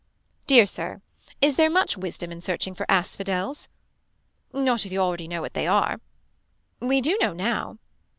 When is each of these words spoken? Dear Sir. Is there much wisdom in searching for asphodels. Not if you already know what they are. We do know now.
Dear 0.47 0.65
Sir. 0.65 0.99
Is 1.41 1.57
there 1.57 1.69
much 1.69 1.95
wisdom 1.95 2.31
in 2.31 2.41
searching 2.41 2.73
for 2.73 2.87
asphodels. 2.89 3.67
Not 4.51 4.83
if 4.83 4.91
you 4.91 4.97
already 4.99 5.27
know 5.27 5.41
what 5.41 5.53
they 5.53 5.67
are. 5.67 6.01
We 6.79 7.01
do 7.01 7.19
know 7.21 7.33
now. 7.33 7.77